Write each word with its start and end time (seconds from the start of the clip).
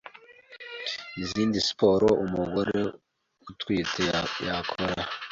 Izindi 1.21 1.57
siporo 1.67 2.07
umugore 2.25 2.79
utwite 3.49 4.01
yakora 4.51 5.01